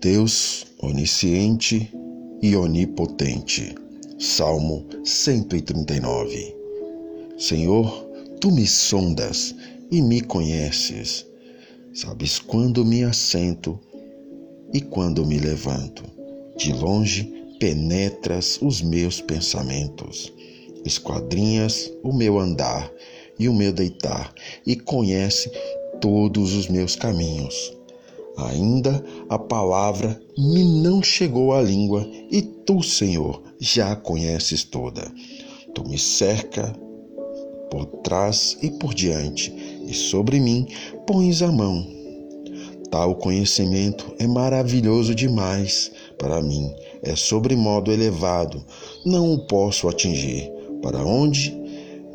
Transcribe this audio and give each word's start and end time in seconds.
Deus 0.00 0.64
onisciente 0.80 1.92
e 2.40 2.54
onipotente. 2.54 3.74
Salmo 4.16 4.86
139. 5.04 6.54
Senhor, 7.36 8.06
tu 8.40 8.52
me 8.52 8.64
sondas 8.64 9.56
e 9.90 10.00
me 10.00 10.20
conheces. 10.20 11.26
Sabes 11.92 12.38
quando 12.38 12.84
me 12.84 13.02
assento 13.02 13.76
e 14.72 14.80
quando 14.80 15.26
me 15.26 15.40
levanto. 15.40 16.04
De 16.56 16.72
longe 16.72 17.24
penetras 17.58 18.60
os 18.62 18.80
meus 18.80 19.20
pensamentos. 19.20 20.32
Esquadrinhas 20.84 21.92
o 22.04 22.12
meu 22.12 22.38
andar 22.38 22.88
e 23.36 23.48
o 23.48 23.52
meu 23.52 23.72
deitar 23.72 24.32
e 24.64 24.76
conhece 24.76 25.50
todos 26.00 26.52
os 26.52 26.68
meus 26.68 26.94
caminhos. 26.94 27.77
Ainda 28.38 29.04
a 29.28 29.36
palavra 29.36 30.20
me 30.38 30.62
não 30.62 31.02
chegou 31.02 31.52
à 31.52 31.60
língua, 31.60 32.08
e 32.30 32.40
tu, 32.40 32.84
Senhor, 32.84 33.42
já 33.58 33.90
a 33.90 33.96
conheces 33.96 34.62
toda. 34.62 35.12
Tu 35.74 35.88
me 35.88 35.98
cerca 35.98 36.72
por 37.68 37.86
trás 38.04 38.56
e 38.62 38.70
por 38.70 38.94
diante, 38.94 39.52
e 39.84 39.92
sobre 39.92 40.38
mim 40.38 40.68
pões 41.04 41.42
a 41.42 41.50
mão. 41.50 41.84
Tal 42.92 43.16
conhecimento 43.16 44.14
é 44.20 44.26
maravilhoso 44.26 45.16
demais 45.16 45.90
para 46.16 46.40
mim, 46.40 46.72
é 47.02 47.16
sobremodo 47.16 47.92
elevado, 47.92 48.64
não 49.04 49.34
o 49.34 49.46
posso 49.46 49.88
atingir. 49.88 50.50
Para 50.80 51.04
onde 51.04 51.54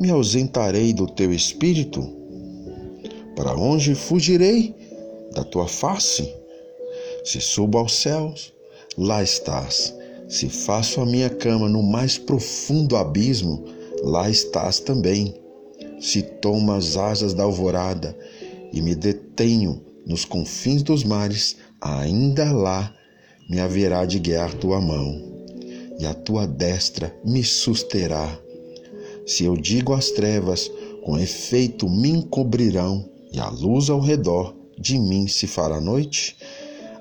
me 0.00 0.10
ausentarei 0.10 0.94
do 0.94 1.06
teu 1.06 1.32
espírito? 1.34 2.02
Para 3.36 3.54
onde 3.54 3.94
fugirei? 3.94 4.74
Da 5.34 5.44
tua 5.44 5.66
face. 5.66 6.32
Se 7.24 7.40
subo 7.40 7.78
aos 7.78 7.92
céus, 7.92 8.52
lá 8.96 9.22
estás. 9.22 9.94
Se 10.28 10.48
faço 10.48 11.00
a 11.00 11.06
minha 11.06 11.28
cama 11.28 11.68
no 11.68 11.82
mais 11.82 12.16
profundo 12.16 12.96
abismo, 12.96 13.64
lá 14.02 14.30
estás 14.30 14.80
também. 14.80 15.34
Se 16.00 16.22
tomo 16.22 16.72
as 16.72 16.96
asas 16.96 17.34
da 17.34 17.44
alvorada 17.44 18.16
e 18.72 18.80
me 18.80 18.94
detenho 18.94 19.80
nos 20.06 20.24
confins 20.24 20.82
dos 20.82 21.04
mares, 21.04 21.56
ainda 21.80 22.52
lá 22.52 22.94
me 23.48 23.60
haverá 23.60 24.04
de 24.04 24.18
guiar 24.18 24.52
tua 24.54 24.80
mão, 24.80 25.22
e 25.98 26.06
a 26.06 26.14
tua 26.14 26.46
destra 26.46 27.14
me 27.24 27.42
susterá. 27.42 28.38
Se 29.26 29.44
eu 29.44 29.56
digo 29.56 29.92
às 29.92 30.10
trevas, 30.10 30.70
com 31.02 31.18
efeito 31.18 31.88
me 31.88 32.10
encobrirão, 32.10 33.08
e 33.32 33.38
a 33.38 33.48
luz 33.48 33.90
ao 33.90 34.00
redor 34.00 34.54
de 34.78 34.98
mim 34.98 35.26
se 35.26 35.46
fará 35.46 35.80
noite? 35.80 36.36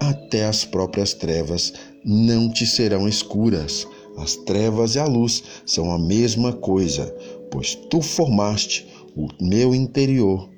Até 0.00 0.44
as 0.44 0.64
próprias 0.64 1.12
trevas 1.12 1.72
não 2.04 2.50
te 2.50 2.66
serão 2.66 3.08
escuras. 3.08 3.86
As 4.16 4.34
trevas 4.36 4.94
e 4.94 4.98
a 4.98 5.04
luz 5.04 5.42
são 5.64 5.92
a 5.92 5.98
mesma 5.98 6.52
coisa, 6.52 7.06
pois 7.50 7.74
tu 7.74 8.00
formaste 8.00 8.86
o 9.16 9.28
meu 9.40 9.74
interior. 9.74 10.48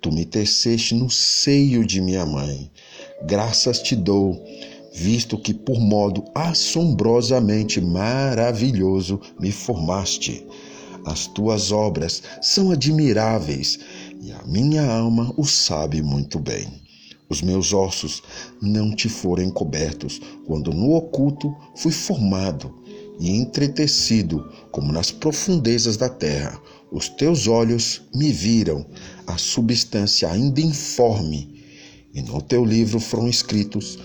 Tu 0.00 0.12
me 0.12 0.24
teceste 0.24 0.94
no 0.94 1.08
seio 1.08 1.86
de 1.86 2.00
minha 2.00 2.26
mãe. 2.26 2.70
Graças 3.24 3.80
te 3.80 3.94
dou, 3.94 4.44
visto 4.92 5.38
que 5.38 5.54
por 5.54 5.78
modo 5.80 6.24
assombrosamente 6.34 7.80
maravilhoso 7.80 9.20
me 9.38 9.52
formaste. 9.52 10.44
As 11.04 11.26
tuas 11.26 11.72
obras 11.72 12.22
são 12.40 12.70
admiráveis 12.70 13.78
e 14.22 14.30
a 14.30 14.40
minha 14.46 14.88
alma 14.88 15.34
o 15.36 15.44
sabe 15.44 16.00
muito 16.00 16.38
bem. 16.38 16.68
Os 17.28 17.42
meus 17.42 17.72
ossos 17.72 18.22
não 18.60 18.94
te 18.94 19.08
foram 19.08 19.42
encobertos 19.42 20.20
quando 20.46 20.72
no 20.72 20.92
oculto 20.92 21.52
fui 21.74 21.90
formado 21.90 22.72
e 23.18 23.30
entretecido 23.30 24.48
como 24.70 24.92
nas 24.92 25.10
profundezas 25.10 25.96
da 25.96 26.08
terra. 26.08 26.56
Os 26.92 27.08
teus 27.08 27.48
olhos 27.48 28.02
me 28.14 28.30
viram, 28.30 28.86
a 29.26 29.36
substância 29.36 30.30
ainda 30.30 30.60
informe, 30.60 31.60
e 32.14 32.22
no 32.22 32.40
teu 32.40 32.64
livro 32.64 33.00
foram 33.00 33.28
escritos 33.28 33.98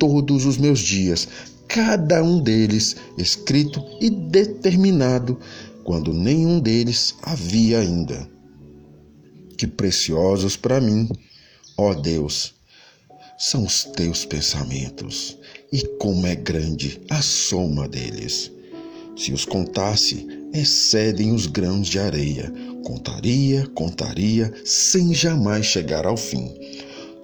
todos 0.00 0.46
os 0.46 0.56
meus 0.56 0.80
dias, 0.80 1.28
cada 1.68 2.24
um 2.24 2.40
deles 2.40 2.96
escrito 3.16 3.80
e 4.00 4.10
determinado, 4.10 5.38
quando 5.84 6.12
nenhum 6.12 6.58
deles 6.58 7.14
havia 7.22 7.78
ainda 7.78 8.39
que 9.60 9.66
preciosos 9.66 10.56
para 10.56 10.80
mim, 10.80 11.06
ó 11.76 11.92
Deus, 11.92 12.54
são 13.38 13.66
os 13.66 13.84
teus 13.84 14.24
pensamentos, 14.24 15.36
e 15.70 15.82
como 15.98 16.26
é 16.26 16.34
grande 16.34 16.98
a 17.10 17.20
soma 17.20 17.86
deles. 17.86 18.50
Se 19.14 19.34
os 19.34 19.44
contasse, 19.44 20.26
excedem 20.54 21.32
os 21.34 21.46
grãos 21.46 21.88
de 21.88 21.98
areia. 21.98 22.50
Contaria, 22.82 23.66
contaria, 23.74 24.50
sem 24.64 25.12
jamais 25.12 25.66
chegar 25.66 26.06
ao 26.06 26.16
fim. 26.16 26.50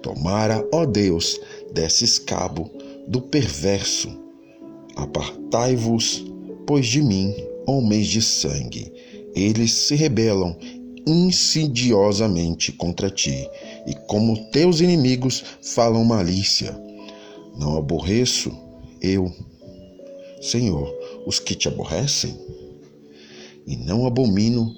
Tomara, 0.03 0.63
ó 0.71 0.85
Deus, 0.85 1.41
desses 1.73 2.19
cabo 2.19 2.69
do 3.07 3.19
perverso. 3.19 4.15
Apartai-vos, 4.95 6.23
pois 6.67 6.85
de 6.85 7.01
mim, 7.01 7.33
homens 7.65 8.05
de 8.05 8.21
sangue. 8.21 8.93
Eles 9.33 9.71
se 9.71 9.95
rebelam 9.95 10.55
insidiosamente 11.07 12.73
contra 12.73 13.09
ti, 13.09 13.49
e 13.85 13.95
como 14.07 14.49
teus 14.51 14.81
inimigos 14.81 15.43
falam 15.61 16.03
malícia. 16.03 16.77
Não 17.57 17.77
aborreço 17.77 18.51
eu, 19.01 19.33
Senhor, 20.41 20.93
os 21.25 21.39
que 21.39 21.55
te 21.55 21.67
aborrecem, 21.67 22.37
e 23.65 23.77
não 23.77 24.05
abomino 24.05 24.75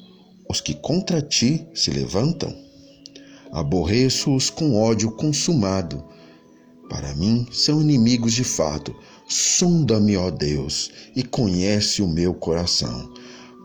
os 0.47 0.61
que 0.61 0.75
contra 0.75 1.21
ti 1.21 1.67
se 1.73 1.89
levantam. 1.91 2.55
Aborreço-os 3.51 4.49
com 4.49 4.79
ódio 4.79 5.11
consumado. 5.11 6.03
Para 6.87 7.15
mim 7.15 7.47
são 7.51 7.81
inimigos 7.81 8.33
de 8.33 8.43
fato. 8.43 8.95
Sonda-me, 9.27 10.17
ó 10.17 10.29
Deus, 10.31 10.91
e 11.15 11.23
conhece 11.23 12.01
o 12.01 12.07
meu 12.07 12.33
coração 12.33 13.11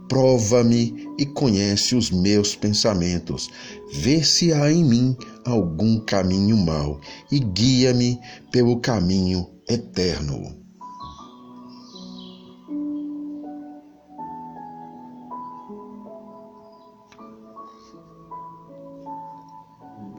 Prova-me 0.09 0.94
e 1.19 1.26
conhece 1.26 1.94
os 1.94 2.10
meus 2.10 2.54
pensamentos. 2.54 3.50
Vê 3.92 4.22
se 4.22 4.53
há 4.53 4.70
em 4.70 4.84
mim 4.84 5.16
algum 5.44 5.98
caminho 6.00 6.56
mau 6.56 7.00
e 7.31 7.38
guia-me 7.38 8.19
pelo 8.50 8.81
caminho 8.81 9.48
eterno. 9.69 10.63